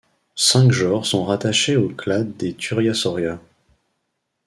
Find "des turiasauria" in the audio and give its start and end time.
2.35-3.37